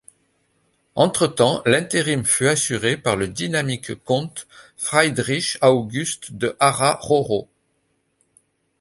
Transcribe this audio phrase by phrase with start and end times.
[0.95, 7.47] Entre-temps, l'interim fut assuré par le dynamique comte Friedrich August de Harrach-Rohrau.